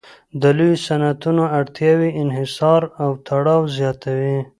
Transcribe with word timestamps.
د 0.41 0.43
لویو 0.57 0.81
صنعتونو 0.85 1.43
اړتیاوې 1.57 2.09
انحصار 2.21 2.81
او 3.03 3.09
تړاو 3.27 3.61
زیاتوي 3.77 4.37